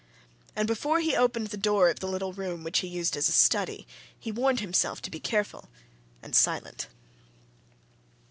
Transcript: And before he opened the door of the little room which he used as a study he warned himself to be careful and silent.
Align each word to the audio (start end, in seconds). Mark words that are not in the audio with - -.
And 0.55 0.67
before 0.67 0.99
he 0.99 1.15
opened 1.15 1.49
the 1.49 1.57
door 1.57 1.87
of 1.87 1.99
the 1.99 2.07
little 2.07 2.33
room 2.33 2.63
which 2.63 2.79
he 2.79 2.87
used 2.87 3.15
as 3.15 3.29
a 3.29 3.31
study 3.31 3.85
he 4.19 4.31
warned 4.31 4.59
himself 4.59 4.99
to 5.03 5.11
be 5.11 5.19
careful 5.19 5.69
and 6.23 6.35
silent. 6.35 6.87